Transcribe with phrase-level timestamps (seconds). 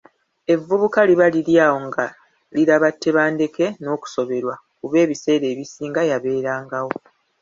[0.53, 2.05] Evvubuka liba liri awo nga
[2.55, 6.91] liraba Tebandeke n’okusoberwa kuba ebiseera ebisinga yabeerangawo.